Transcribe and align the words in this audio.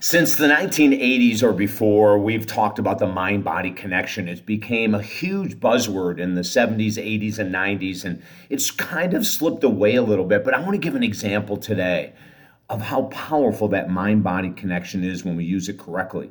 Since 0.00 0.36
the 0.36 0.46
1980s 0.46 1.42
or 1.42 1.52
before, 1.52 2.20
we've 2.20 2.46
talked 2.46 2.78
about 2.78 3.00
the 3.00 3.08
mind 3.08 3.42
body 3.42 3.72
connection. 3.72 4.28
It 4.28 4.46
became 4.46 4.94
a 4.94 5.02
huge 5.02 5.58
buzzword 5.58 6.20
in 6.20 6.36
the 6.36 6.42
70s, 6.42 6.92
80s, 6.92 7.40
and 7.40 7.52
90s, 7.52 8.04
and 8.04 8.22
it's 8.48 8.70
kind 8.70 9.12
of 9.12 9.26
slipped 9.26 9.64
away 9.64 9.96
a 9.96 10.02
little 10.02 10.24
bit. 10.24 10.44
But 10.44 10.54
I 10.54 10.60
want 10.60 10.74
to 10.74 10.78
give 10.78 10.94
an 10.94 11.02
example 11.02 11.56
today 11.56 12.12
of 12.68 12.80
how 12.80 13.06
powerful 13.06 13.66
that 13.68 13.90
mind 13.90 14.22
body 14.22 14.50
connection 14.50 15.02
is 15.02 15.24
when 15.24 15.34
we 15.34 15.44
use 15.44 15.68
it 15.68 15.80
correctly. 15.80 16.30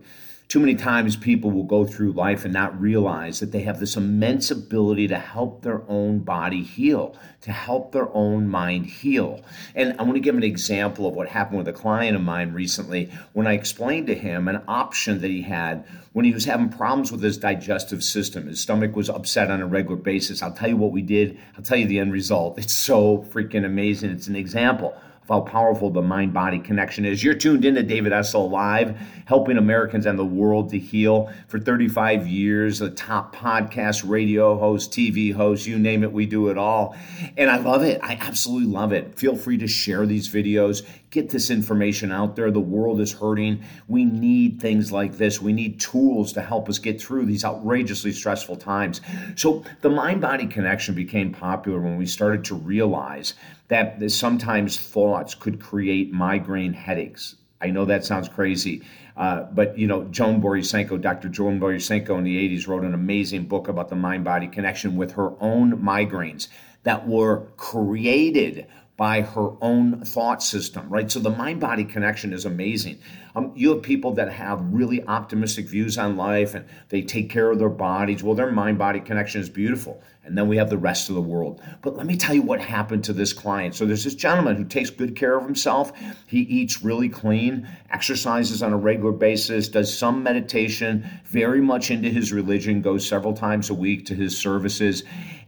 Too 0.50 0.62
many 0.62 0.76
times 0.76 1.18
people 1.18 1.52
will 1.52 1.66
go 1.66 1.86
through 1.86 2.14
life 2.14 2.46
and 2.46 2.54
not 2.54 2.80
realize 2.80 3.42
that 3.42 3.52
they 3.52 3.64
have 3.64 3.82
this 3.82 3.98
immense 3.98 4.50
ability 4.50 5.10
to 5.10 5.20
help 5.20 5.62
their 5.62 5.82
own 5.90 6.20
body 6.20 6.64
heal, 6.64 7.18
to 7.42 7.52
help 7.52 7.92
their 7.92 8.08
own 8.16 8.48
mind 8.48 8.86
heal. 8.86 9.44
And 9.76 9.94
I 10.00 10.04
want 10.04 10.16
to 10.16 10.22
give 10.22 10.38
an 10.38 10.44
example 10.44 11.06
of 11.06 11.16
what 11.16 11.28
happened 11.28 11.58
with 11.58 11.68
a 11.68 11.74
client 11.74 12.16
of 12.16 12.22
mine 12.22 12.54
recently 12.54 13.12
when 13.34 13.46
I 13.46 13.56
explained 13.56 14.08
to 14.08 14.16
him 14.16 14.48
an 14.48 14.62
option 14.70 15.20
that 15.20 15.30
he 15.30 15.42
had 15.42 15.86
when 16.14 16.24
he 16.24 16.32
was 16.32 16.46
having 16.46 16.70
problems 16.70 17.12
with 17.12 17.22
his 17.22 17.38
digestive 17.38 18.02
system. 18.02 18.48
His 18.48 18.62
stomach 18.62 18.96
was 18.96 19.10
upset 19.10 19.52
on 19.52 19.60
a 19.60 19.68
regular 19.68 19.98
basis. 19.98 20.42
I'll 20.42 20.54
tell 20.54 20.70
you 20.70 20.78
what 20.78 20.94
we 20.94 21.02
did, 21.02 21.38
I'll 21.58 21.64
tell 21.64 21.78
you 21.78 21.88
the 21.88 22.00
end 22.00 22.14
result. 22.14 22.58
It's 22.58 22.74
so 22.74 23.26
freaking 23.34 23.66
amazing. 23.66 24.12
It's 24.12 24.28
an 24.28 24.38
example 24.38 24.96
how 25.28 25.42
powerful 25.42 25.90
the 25.90 26.02
mind 26.02 26.34
body 26.34 26.60
connection 26.60 27.06
is. 27.06 27.24
You're 27.24 27.34
tuned 27.34 27.66
into 27.66 27.84
David 27.84 28.14
Essel 28.14 28.50
Live, 28.50 28.98
helping 29.26 29.58
Americans 29.58 30.06
and 30.06 30.18
the 30.18 30.26
world 30.26 30.70
to 30.70 30.80
heal. 30.80 31.32
For 31.48 31.60
35 31.60 32.28
years, 32.28 32.82
a 32.82 32.90
top 32.90 33.36
podcast, 33.36 34.08
radio 34.08 34.58
host, 34.58 34.92
TV 34.92 35.34
host, 35.34 35.68
you 35.68 35.78
name 35.78 36.04
it, 36.04 36.12
we 36.12 36.26
do 36.26 36.50
it 36.50 36.58
all. 36.58 36.96
And 37.38 37.50
I 37.50 37.58
love 37.58 37.84
it. 37.84 38.00
I 38.02 38.18
absolutely 38.22 38.72
love 38.72 38.94
it. 38.94 39.18
Feel 39.18 39.36
free 39.36 39.58
to 39.58 39.68
share 39.68 40.06
these 40.06 40.30
videos, 40.30 40.86
get 41.10 41.30
this 41.30 41.50
information 41.50 42.12
out 42.12 42.36
there. 42.36 42.52
The 42.52 42.60
world 42.60 43.00
is 43.00 43.14
hurting. 43.14 43.64
We 43.88 44.06
need 44.06 44.60
things 44.60 44.92
like 44.92 45.18
this. 45.18 45.42
We 45.42 45.54
need 45.54 45.80
tools 45.80 46.34
to 46.34 46.42
help 46.42 46.68
us 46.70 46.80
get 46.80 47.02
through 47.02 47.26
these 47.26 47.46
outrageously 47.46 48.12
stressful 48.12 48.58
times. 48.58 49.02
So, 49.36 49.64
the 49.82 49.90
mind 49.90 50.22
body 50.22 50.48
connection 50.48 50.96
became 50.96 51.32
popular 51.32 51.80
when 51.80 51.98
we 51.98 52.06
started 52.06 52.44
to 52.46 52.56
realize 52.56 53.34
that 53.70 54.12
sometimes 54.12 54.78
thoughts 54.78 55.36
could 55.36 55.60
create 55.62 56.12
migraine 56.12 56.74
headaches. 56.74 57.36
I 57.60 57.72
know 57.72 57.86
that 57.86 58.06
sounds 58.06 58.30
crazy, 58.30 58.84
uh, 59.16 59.44
but 59.52 59.78
you 59.78 59.88
know, 59.88 60.04
Joan 60.06 60.42
Borysenko, 60.42 61.02
Dr. 61.02 61.28
Joan 61.28 61.60
Borysenko 61.60 62.18
in 62.18 62.24
the 62.24 62.38
80s 62.56 62.68
wrote 62.68 62.84
an 62.84 62.94
amazing 62.94 63.46
book 63.46 63.68
about 63.68 63.90
the 63.90 63.96
mind 63.96 64.24
body 64.24 64.48
connection 64.48 64.96
with 64.96 65.14
her 65.14 65.32
own 65.42 65.82
migraines 65.82 66.50
that 66.84 67.08
were 67.08 67.48
created 67.58 68.68
by 68.98 69.22
her 69.22 69.52
own 69.62 70.04
thought 70.04 70.42
system, 70.42 70.90
right? 70.90 71.12
So 71.12 71.20
the 71.20 71.30
mind 71.30 71.60
body 71.60 71.86
connection 71.86 72.34
is 72.34 72.46
amazing. 72.46 72.98
Um, 73.36 73.52
you 73.56 73.70
have 73.70 73.84
people 73.84 74.14
that 74.14 74.32
have 74.32 74.60
really 74.74 75.06
optimistic 75.06 75.68
views 75.68 76.00
on 76.00 76.18
life 76.18 76.56
and 76.56 76.66
they 76.90 77.04
take 77.04 77.30
care 77.30 77.52
of 77.52 77.60
their 77.60 77.70
bodies. 77.70 78.24
Well, 78.24 78.34
their 78.34 78.52
mind 78.52 78.80
body 78.80 79.00
connection 79.00 79.40
is 79.40 79.50
beautiful. 79.50 80.02
And 80.24 80.36
then 80.36 80.48
we 80.48 80.58
have 80.58 80.72
the 80.72 80.80
rest 80.80 81.10
of 81.10 81.16
the 81.16 81.22
world. 81.22 81.62
But 81.84 81.96
let 81.96 82.08
me 82.08 82.18
tell 82.18 82.34
you 82.34 82.42
what 82.42 82.60
happened 82.60 83.04
to 83.06 83.14
this 83.14 83.34
client. 83.34 83.76
So 83.76 83.86
there's 83.86 84.04
this 84.04 84.16
gentleman 84.16 84.56
who 84.56 84.66
takes 84.66 84.90
good 84.90 85.16
care 85.16 85.38
of 85.38 85.46
himself. 85.46 85.94
He 86.26 86.40
eats 86.40 86.82
really 86.82 87.08
clean, 87.08 87.70
exercises 87.92 88.64
on 88.64 88.74
a 88.74 88.78
regular 88.78 89.14
basis, 89.14 89.70
does 89.70 89.96
some 89.96 90.24
meditation, 90.24 91.08
very 91.26 91.62
much 91.62 91.92
into 91.92 92.10
his 92.10 92.34
religion, 92.34 92.82
goes 92.82 93.08
several 93.08 93.34
times 93.34 93.70
a 93.70 93.74
week 93.76 94.08
to 94.08 94.16
his 94.16 94.36
services 94.36 95.04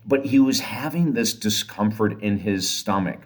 but 0.05 0.25
he 0.25 0.39
was 0.39 0.59
having 0.59 1.13
this 1.13 1.33
discomfort 1.33 2.21
in 2.21 2.39
his 2.39 2.69
stomach 2.69 3.21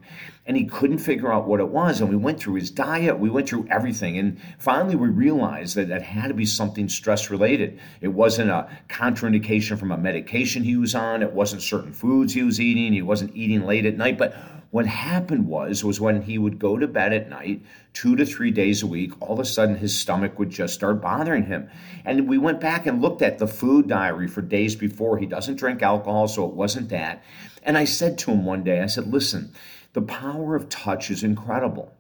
and 0.46 0.58
he 0.58 0.66
couldn't 0.66 0.98
figure 0.98 1.32
out 1.32 1.48
what 1.48 1.60
it 1.60 1.70
was. 1.70 2.02
And 2.02 2.10
we 2.10 2.16
went 2.16 2.40
through 2.40 2.56
his 2.56 2.70
diet, 2.70 3.18
we 3.18 3.30
went 3.30 3.48
through 3.48 3.68
everything. 3.70 4.18
And 4.18 4.40
finally, 4.60 4.96
we 4.96 5.08
realized 5.08 5.76
that 5.76 5.90
it 5.90 6.02
had 6.02 6.28
to 6.28 6.34
be 6.34 6.46
something 6.46 6.90
stress 6.90 7.30
related. 7.30 7.80
It 8.02 8.10
wasn't 8.10 8.50
a 8.50 8.70
contraindication 8.90 9.78
from 9.78 9.92
a 9.92 9.98
medication 9.98 10.64
he 10.64 10.76
was 10.76 10.96
on, 10.96 11.22
it 11.22 11.32
wasn't 11.32 11.62
certain 11.62 11.94
foods 11.94 12.34
he 12.34 12.44
was 12.44 12.60
eating, 12.60 12.92
he 12.94 13.02
wasn't 13.02 13.36
eating 13.36 13.66
late 13.66 13.86
at 13.86 13.98
night. 13.98 14.18
But 14.18 14.36
what 14.72 14.88
happened 14.88 15.48
was 15.48 15.84
was 15.84 16.02
when 16.02 16.24
he 16.24 16.40
would 16.40 16.58
go 16.58 16.80
to 16.80 16.88
bed 16.88 17.14
at 17.14 17.30
night, 17.30 17.62
two 17.94 18.16
to 18.16 18.26
three 18.26 18.50
days 18.50 18.82
a 18.82 18.88
week, 18.88 19.14
all 19.22 19.34
of 19.34 19.40
a 19.40 19.46
sudden 19.46 19.76
his 19.76 19.96
stomach 19.96 20.40
would 20.40 20.50
just 20.50 20.74
start 20.74 21.00
bothering 21.00 21.46
him. 21.46 21.70
And 22.04 22.28
we 22.28 22.40
went 22.40 22.60
back 22.60 22.88
and 22.88 23.00
looked 23.00 23.22
at 23.22 23.38
the 23.38 23.46
food 23.46 23.88
diary 23.88 24.28
for 24.28 24.42
days 24.42 24.76
before. 24.76 25.20
He 25.20 25.28
doesn't 25.28 25.58
drink 25.58 25.84
alcohol, 25.84 26.28
so 26.28 26.46
it 26.48 26.56
wasn't 26.56 26.90
that. 26.90 27.24
And 27.62 27.78
I 27.78 27.86
said 27.86 28.18
to 28.20 28.32
him 28.32 28.46
one 28.46 28.64
day, 28.64 28.82
I 28.82 28.88
said, 28.88 29.06
listen, 29.06 29.54
the 29.94 30.02
power 30.02 30.56
of 30.56 30.70
touch 30.70 31.10
is 31.10 31.24
incredible 31.24 31.94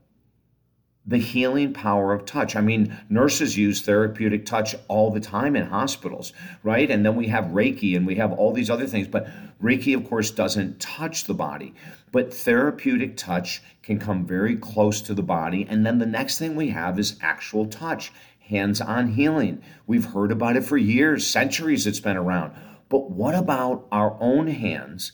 the 1.06 1.18
healing 1.18 1.74
power 1.74 2.14
of 2.14 2.26
touch. 2.26 2.56
I 2.56 2.62
mean, 2.62 2.98
nurses 3.10 3.58
use 3.58 3.82
therapeutic 3.82 4.46
touch 4.46 4.76
all 4.88 5.12
the 5.12 5.20
time 5.20 5.56
in 5.56 5.66
hospitals, 5.66 6.32
right? 6.64 6.90
And 6.90 7.06
then 7.06 7.16
we 7.16 7.28
have 7.28 7.46
Reiki 7.46 7.98
and 7.98 8.08
we 8.08 8.16
have 8.16 8.32
all 8.32 8.54
these 8.54 8.70
other 8.70 8.88
things. 8.88 9.08
But 9.08 9.28
Reiki, 9.62 9.96
of 9.96 10.08
course, 10.08 10.32
doesn't 10.32 10.80
touch 10.80 11.26
the 11.26 11.34
body. 11.34 11.74
But 12.12 12.34
therapeutic 12.34 13.18
touch 13.18 13.62
can 13.82 14.00
come 14.00 14.26
very 14.26 14.56
close 14.56 15.02
to 15.02 15.14
the 15.14 15.24
body. 15.24 15.68
And 15.70 15.86
then 15.86 16.00
the 16.00 16.06
next 16.06 16.40
thing 16.40 16.56
we 16.56 16.70
have 16.70 16.98
is 16.98 17.20
actual 17.22 17.66
touch, 17.66 18.14
hands 18.40 18.80
on 18.80 19.10
healing. 19.10 19.62
We've 19.86 20.06
heard 20.06 20.32
about 20.32 20.56
it 20.56 20.64
for 20.64 20.78
years, 20.78 21.28
centuries 21.28 21.86
it's 21.86 22.00
been 22.00 22.18
around. 22.18 22.54
But 22.88 23.12
what 23.12 23.36
about 23.36 23.88
our 23.92 24.16
own 24.22 24.48
hands 24.48 25.12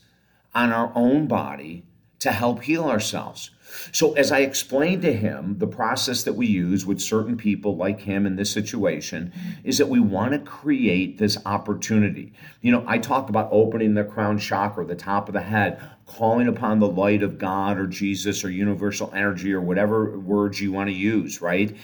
on 0.54 0.72
our 0.72 0.92
own 0.94 1.28
body 1.28 1.86
to 2.20 2.32
help 2.32 2.64
heal 2.64 2.86
ourselves? 2.86 3.52
So, 3.92 4.14
as 4.14 4.32
I 4.32 4.40
explained 4.40 5.04
to 5.04 5.14
him, 5.14 5.58
the 5.60 5.68
process 5.68 6.24
that 6.24 6.34
we 6.34 6.48
use 6.48 6.86
with 6.86 7.00
certain 7.00 7.38
people 7.38 7.76
like 7.76 8.02
him 8.02 8.26
in 8.26 8.36
this 8.36 8.52
situation 8.52 9.32
is 9.64 9.78
that 9.78 9.90
we 9.90 10.00
want 10.00 10.32
to 10.32 10.40
create 10.40 11.18
this 11.18 11.38
opportunity. 11.46 12.34
You 12.62 12.72
know, 12.72 12.84
I 12.88 12.98
talk 12.98 13.30
about 13.30 13.50
opening 13.52 13.94
the 13.94 14.04
crown 14.04 14.40
chakra, 14.40 14.86
the 14.86 14.96
top 14.96 15.30
of 15.30 15.34
the 15.34 15.42
head, 15.42 15.82
calling 16.08 16.48
upon 16.48 16.80
the 16.80 16.88
light 16.88 17.22
of 17.22 17.38
God 17.38 17.78
or 17.78 17.86
Jesus 17.86 18.44
or 18.44 18.50
universal 18.50 19.12
energy 19.14 19.54
or 19.54 19.62
whatever 19.62 20.18
words 20.18 20.60
you 20.60 20.72
want 20.72 20.90
to 20.90 20.96
use, 20.96 21.42
right? 21.42 21.76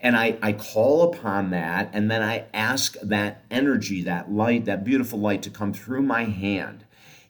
And 0.00 0.16
I, 0.16 0.36
I 0.42 0.52
call 0.52 1.12
upon 1.12 1.50
that, 1.50 1.90
and 1.92 2.10
then 2.10 2.22
I 2.22 2.46
ask 2.52 2.96
that 3.02 3.44
energy, 3.50 4.02
that 4.02 4.32
light, 4.32 4.64
that 4.64 4.84
beautiful 4.84 5.20
light 5.20 5.42
to 5.42 5.50
come 5.50 5.72
through 5.72 6.02
my 6.02 6.24
hand 6.24 6.84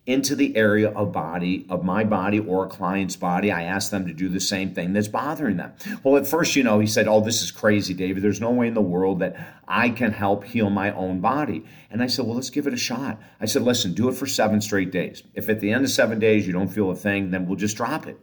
into 0.05 0.35
the 0.35 0.57
area 0.57 0.91
of 0.91 1.13
body 1.13 1.65
of 1.69 1.85
my 1.85 2.03
body 2.03 2.41
or 2.41 2.65
a 2.65 2.69
client's 2.69 3.15
body 3.15 3.53
i 3.53 3.63
ask 3.63 3.93
them 3.93 4.05
to 4.05 4.13
do 4.13 4.29
the 4.29 4.41
same 4.41 4.75
thing 4.75 4.93
that's 4.93 5.07
bothering 5.07 5.57
them. 5.57 5.73
Well 6.03 6.17
at 6.17 6.27
first 6.27 6.57
you 6.57 6.65
know 6.65 6.81
he 6.81 6.89
said 6.89 7.07
oh 7.07 7.21
this 7.21 7.41
is 7.41 7.53
crazy 7.53 7.95
david. 7.95 8.23
There's 8.23 8.41
no 8.41 8.51
way 8.51 8.67
in 8.67 8.75
the 8.75 8.81
world 8.81 9.21
that 9.21 9.37
i 9.69 9.91
can 9.91 10.13
help 10.13 10.43
heal 10.43 10.71
my 10.71 10.93
own 10.93 11.21
body. 11.21 11.65
And 11.89 12.03
i 12.03 12.09
said 12.09 12.27
well 12.27 12.35
let's 12.35 12.51
give 12.51 12.67
it 12.67 12.75
a 12.75 12.79
shot. 12.79 13.21
I 13.41 13.47
said 13.47 13.63
listen 13.63 13.95
do 13.95 14.09
it 14.09 14.15
for 14.15 14.27
seven 14.27 14.61
straight 14.61 14.91
days. 14.91 15.23
If 15.35 15.49
at 15.49 15.61
the 15.61 15.71
end 15.71 15.85
of 15.85 15.91
seven 15.91 16.19
days 16.19 16.49
you 16.49 16.53
don't 16.53 16.69
feel 16.69 16.91
a 16.91 16.97
thing 16.97 17.31
then 17.31 17.47
we'll 17.47 17.57
just 17.57 17.77
drop 17.77 18.09
it. 18.09 18.19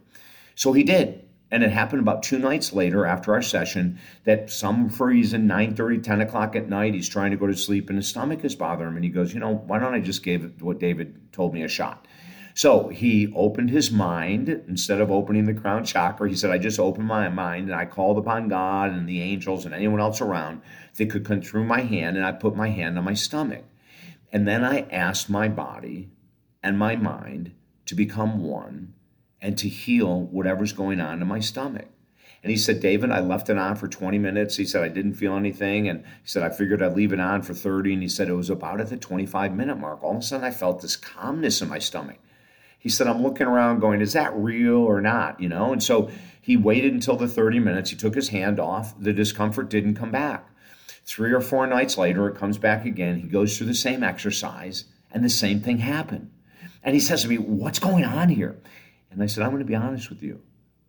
So 0.54 0.74
he 0.74 0.84
did 0.84 1.29
and 1.50 1.64
it 1.64 1.70
happened 1.70 2.00
about 2.00 2.22
two 2.22 2.38
nights 2.38 2.72
later 2.72 3.04
after 3.04 3.32
our 3.34 3.42
session 3.42 3.98
that 4.24 4.50
some 4.50 4.88
reason 4.88 5.46
9 5.46 5.74
30 5.74 5.98
10 5.98 6.20
o'clock 6.20 6.54
at 6.54 6.68
night 6.68 6.94
he's 6.94 7.08
trying 7.08 7.30
to 7.30 7.36
go 7.36 7.46
to 7.46 7.56
sleep 7.56 7.88
and 7.88 7.98
his 7.98 8.08
stomach 8.08 8.44
is 8.44 8.54
bothering 8.54 8.90
him. 8.90 8.96
And 8.96 9.04
he 9.04 9.10
goes 9.10 9.34
you 9.34 9.40
know 9.40 9.54
why 9.66 9.78
don't 9.78 9.94
i 9.94 10.00
just 10.00 10.22
give 10.22 10.62
what 10.62 10.78
david 10.78 11.32
told 11.32 11.54
me 11.54 11.62
a 11.62 11.68
shot? 11.68 12.06
So 12.54 12.88
he 12.88 13.32
opened 13.34 13.70
his 13.70 13.90
mind 13.90 14.48
instead 14.48 15.00
of 15.00 15.10
opening 15.10 15.46
the 15.46 15.54
crown 15.54 15.84
chakra. 15.84 16.28
He 16.28 16.36
said 16.36 16.50
i 16.50 16.58
just 16.58 16.78
opened 16.78 17.06
my 17.06 17.28
mind 17.28 17.68
and 17.68 17.74
i 17.74 17.84
called 17.84 18.18
upon 18.18 18.48
god 18.48 18.90
and 18.90 19.08
the 19.08 19.22
angels 19.22 19.64
and 19.64 19.74
anyone 19.74 20.00
else 20.00 20.20
around 20.20 20.62
that 20.96 21.10
could 21.10 21.24
come 21.24 21.42
through 21.42 21.64
my 21.64 21.80
hand 21.80 22.16
and 22.16 22.26
i 22.26 22.32
put 22.32 22.56
my 22.56 22.68
hand 22.68 22.96
on 22.98 23.04
my 23.04 23.14
stomach. 23.14 23.64
And 24.32 24.46
then 24.46 24.64
i 24.64 24.82
asked 24.90 25.28
my 25.28 25.48
body 25.48 26.10
and 26.62 26.78
my 26.78 26.94
mind 26.94 27.52
to 27.86 27.94
become 27.96 28.44
one 28.44 28.94
and 29.42 29.56
to 29.58 29.68
heal 29.68 30.22
whatever's 30.22 30.72
going 30.72 31.00
on 31.00 31.20
in 31.20 31.28
my 31.28 31.40
stomach. 31.40 31.88
And 32.42 32.50
he 32.50 32.56
said, 32.56 32.80
David, 32.80 33.10
I 33.10 33.20
left 33.20 33.50
it 33.50 33.58
on 33.58 33.76
for 33.76 33.86
20 33.86 34.18
minutes. 34.18 34.56
He 34.56 34.64
said, 34.64 34.82
I 34.82 34.88
didn't 34.88 35.14
feel 35.14 35.36
anything. 35.36 35.88
And 35.88 36.00
he 36.00 36.28
said, 36.28 36.42
I 36.42 36.48
figured 36.48 36.82
I'd 36.82 36.96
leave 36.96 37.12
it 37.12 37.20
on 37.20 37.42
for 37.42 37.52
30. 37.52 37.92
And 37.92 38.02
he 38.02 38.08
said, 38.08 38.28
it 38.28 38.34
was 38.34 38.48
about 38.48 38.80
at 38.80 38.88
the 38.88 38.96
25 38.96 39.54
minute 39.54 39.76
mark. 39.76 40.02
All 40.02 40.12
of 40.12 40.18
a 40.18 40.22
sudden, 40.22 40.46
I 40.46 40.50
felt 40.50 40.80
this 40.80 40.96
calmness 40.96 41.60
in 41.60 41.68
my 41.68 41.78
stomach. 41.78 42.18
He 42.78 42.88
said, 42.88 43.06
I'm 43.06 43.22
looking 43.22 43.46
around 43.46 43.80
going, 43.80 44.00
is 44.00 44.14
that 44.14 44.34
real 44.34 44.78
or 44.78 45.02
not? 45.02 45.38
You 45.38 45.50
know? 45.50 45.70
And 45.70 45.82
so 45.82 46.10
he 46.40 46.56
waited 46.56 46.94
until 46.94 47.16
the 47.16 47.28
30 47.28 47.58
minutes. 47.60 47.90
He 47.90 47.96
took 47.96 48.14
his 48.14 48.30
hand 48.30 48.58
off. 48.58 48.98
The 48.98 49.12
discomfort 49.12 49.68
didn't 49.68 49.96
come 49.96 50.10
back. 50.10 50.48
Three 51.04 51.32
or 51.32 51.42
four 51.42 51.66
nights 51.66 51.98
later, 51.98 52.26
it 52.28 52.36
comes 52.36 52.56
back 52.56 52.86
again. 52.86 53.16
He 53.16 53.28
goes 53.28 53.56
through 53.56 53.66
the 53.66 53.74
same 53.74 54.02
exercise, 54.02 54.84
and 55.10 55.22
the 55.22 55.28
same 55.28 55.60
thing 55.60 55.78
happened. 55.78 56.30
And 56.82 56.94
he 56.94 57.00
says 57.00 57.22
to 57.22 57.28
me, 57.28 57.36
What's 57.36 57.78
going 57.78 58.04
on 58.04 58.30
here? 58.30 58.60
And 59.10 59.22
I 59.22 59.26
said, 59.26 59.42
I'm 59.42 59.50
going 59.50 59.60
to 59.60 59.66
be 59.66 59.74
honest 59.74 60.08
with 60.08 60.22
you. 60.22 60.40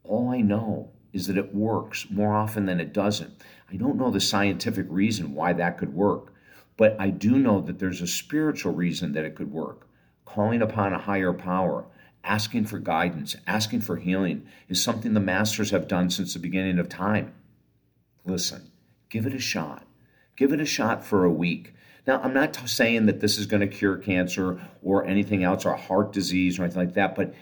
All 0.03 0.29
I 0.29 0.41
know 0.41 0.91
is 1.13 1.27
that 1.27 1.38
it 1.38 1.53
works 1.53 2.07
more 2.09 2.33
often 2.33 2.65
than 2.65 2.79
it 2.79 2.94
doesn't. 2.94 3.41
I 3.71 3.75
don't 3.75 3.97
know 3.97 4.12
the 4.12 4.21
scientific 4.21 4.85
reason 4.89 5.33
why 5.33 5.53
that 5.53 5.77
could 5.77 5.94
work, 5.94 6.33
but 6.77 6.95
I 7.00 7.09
do 7.09 7.38
know 7.38 7.62
that 7.62 7.79
there's 7.79 8.01
a 8.01 8.07
spiritual 8.07 8.73
reason 8.73 9.13
that 9.13 9.25
it 9.25 9.35
could 9.35 9.51
work. 9.51 9.88
Calling 10.25 10.62
upon 10.62 10.94
a 10.94 11.00
higher 11.00 11.33
power, 11.33 11.85
asking 12.23 12.65
for 12.65 12.79
guidance, 12.79 13.35
asking 13.47 13.81
for 13.81 13.97
healing 13.97 14.45
is 14.69 14.81
something 14.81 15.13
the 15.13 15.19
masters 15.19 15.71
have 15.71 15.88
done 15.88 16.09
since 16.09 16.33
the 16.33 16.39
beginning 16.39 16.79
of 16.79 16.88
time. 16.88 17.33
Listen, 18.24 18.71
give 19.09 19.25
it 19.25 19.33
a 19.33 19.39
shot. 19.39 19.85
Give 20.38 20.53
it 20.53 20.62
a 20.62 20.65
shot 20.65 21.03
for 21.06 21.25
a 21.25 21.31
week. 21.31 21.74
Now, 22.07 22.19
I'm 22.21 22.33
not 22.33 22.56
saying 22.67 23.06
that 23.07 23.19
this 23.19 23.38
is 23.38 23.45
going 23.45 23.62
to 23.62 23.67
cure 23.67 23.97
cancer 23.97 24.62
or 24.81 25.06
anything 25.06 25.44
else 25.44 25.65
or 25.65 25.75
heart 25.75 26.13
disease 26.13 26.57
or 26.57 26.63
anything 26.63 26.85
like 26.85 26.94
that, 26.95 27.15
but 27.15 27.33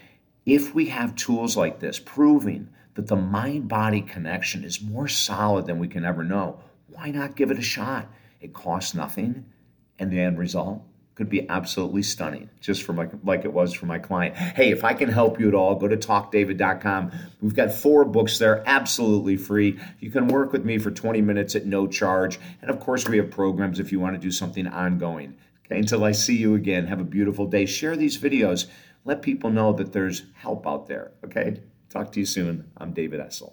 if 0.46 0.74
we 0.74 0.86
have 0.86 1.14
tools 1.14 1.56
like 1.56 1.80
this 1.80 1.98
proving 1.98 2.68
that 2.94 3.06
the 3.06 3.16
mind 3.16 3.68
body 3.68 4.00
connection 4.00 4.64
is 4.64 4.82
more 4.82 5.08
solid 5.08 5.66
than 5.66 5.78
we 5.78 5.88
can 5.88 6.04
ever 6.04 6.24
know, 6.24 6.60
why 6.88 7.10
not 7.10 7.36
give 7.36 7.50
it 7.50 7.58
a 7.58 7.62
shot? 7.62 8.08
It 8.40 8.52
costs 8.52 8.94
nothing, 8.94 9.44
and 9.98 10.10
the 10.10 10.20
end 10.20 10.38
result 10.38 10.82
could 11.20 11.28
be 11.28 11.46
absolutely 11.50 12.02
stunning, 12.02 12.48
just 12.62 12.82
for 12.82 12.94
my, 12.94 13.06
like 13.24 13.44
it 13.44 13.52
was 13.52 13.74
for 13.74 13.84
my 13.84 13.98
client. 13.98 14.34
Hey, 14.34 14.70
if 14.70 14.84
I 14.84 14.94
can 14.94 15.10
help 15.10 15.38
you 15.38 15.48
at 15.48 15.54
all, 15.54 15.74
go 15.74 15.86
to 15.86 15.96
talkdavid.com. 15.98 17.12
We've 17.42 17.54
got 17.54 17.72
four 17.72 18.06
books 18.06 18.38
there, 18.38 18.62
absolutely 18.64 19.36
free. 19.36 19.78
You 19.98 20.10
can 20.10 20.28
work 20.28 20.50
with 20.50 20.64
me 20.64 20.78
for 20.78 20.90
20 20.90 21.20
minutes 21.20 21.54
at 21.54 21.66
no 21.66 21.86
charge. 21.86 22.40
And 22.62 22.70
of 22.70 22.80
course, 22.80 23.06
we 23.06 23.18
have 23.18 23.30
programs 23.30 23.78
if 23.78 23.92
you 23.92 24.00
want 24.00 24.14
to 24.14 24.18
do 24.18 24.30
something 24.30 24.66
ongoing. 24.66 25.36
Okay, 25.66 25.78
until 25.78 26.04
I 26.04 26.12
see 26.12 26.38
you 26.38 26.54
again, 26.54 26.86
have 26.86 27.00
a 27.00 27.04
beautiful 27.04 27.46
day. 27.46 27.66
Share 27.66 27.96
these 27.96 28.16
videos. 28.16 28.66
Let 29.04 29.22
people 29.22 29.50
know 29.50 29.72
that 29.72 29.92
there's 29.92 30.24
help 30.34 30.66
out 30.66 30.86
there. 30.86 31.12
Okay, 31.24 31.62
talk 31.88 32.12
to 32.12 32.20
you 32.20 32.26
soon. 32.26 32.70
I'm 32.76 32.92
David 32.92 33.20
Essel. 33.20 33.52